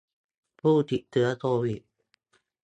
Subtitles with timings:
[0.59, 1.81] ผู้ติดเชื้อโควิด